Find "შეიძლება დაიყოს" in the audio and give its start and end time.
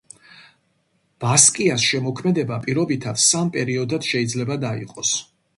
4.15-5.17